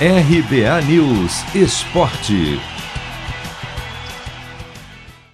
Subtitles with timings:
[0.00, 2.58] RBA News Esporte.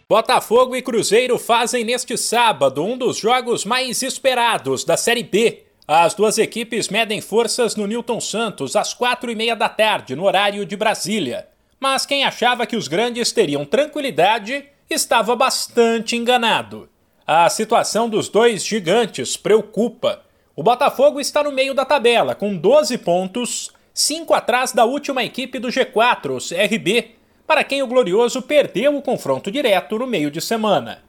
[0.06, 5.64] Botafogo e Cruzeiro fazem neste sábado um dos jogos mais esperados da Série B.
[5.88, 10.24] As duas equipes medem forças no Newton Santos às quatro e meia da tarde, no
[10.24, 11.48] horário de Brasília.
[11.80, 16.86] Mas quem achava que os grandes teriam tranquilidade estava bastante enganado.
[17.26, 20.20] A situação dos dois gigantes preocupa.
[20.54, 25.58] O Botafogo está no meio da tabela, com 12 pontos, 5 atrás da última equipe
[25.58, 27.16] do G4, o CRB,
[27.46, 31.02] para quem o Glorioso perdeu o confronto direto no meio de semana.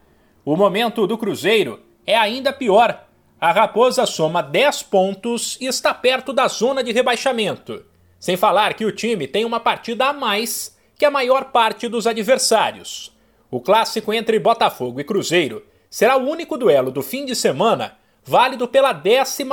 [0.44, 3.06] O momento do Cruzeiro é ainda pior.
[3.40, 7.82] A Raposa soma 10 pontos e está perto da zona de rebaixamento.
[8.20, 12.06] Sem falar que o time tem uma partida a mais que a maior parte dos
[12.06, 13.16] adversários.
[13.50, 18.68] O clássico entre Botafogo e Cruzeiro será o único duelo do fim de semana válido
[18.68, 19.44] pela 11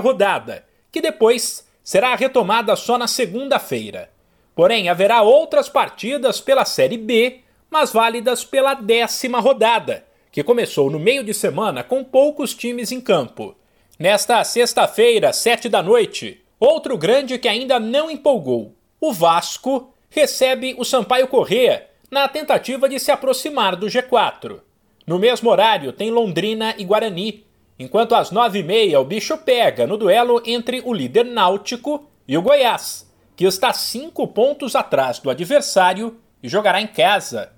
[0.00, 4.10] rodada, que depois será retomada só na segunda-feira.
[4.56, 10.98] Porém, haverá outras partidas pela Série B, mas válidas pela décima rodada, que começou no
[10.98, 13.54] meio de semana com poucos times em campo.
[13.98, 20.84] Nesta sexta-feira, sete da noite, outro grande que ainda não empolgou, o Vasco, recebe o
[20.84, 24.60] Sampaio Corrêa na tentativa de se aproximar do G4.
[25.06, 27.44] No mesmo horário tem Londrina e Guarani,
[27.78, 32.36] enquanto às nove e meia o bicho pega no duelo entre o líder náutico e
[32.36, 37.52] o Goiás, que está cinco pontos atrás do adversário e jogará em casa.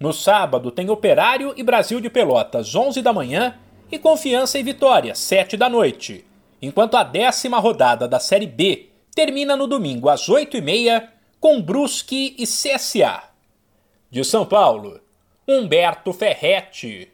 [0.00, 3.56] No sábado tem Operário e Brasil de Pelotas, 11 da manhã,
[3.90, 6.24] e Confiança e Vitória, 7 da noite,
[6.60, 11.60] enquanto a décima rodada da Série B termina no domingo às 8 e meia com
[11.60, 13.22] Brusque e CSA.
[14.10, 15.00] De São Paulo,
[15.46, 17.10] Humberto Ferretti.